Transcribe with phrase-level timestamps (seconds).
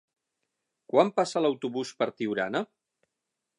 [0.93, 2.65] Quan passa l'autobús per Tiurana?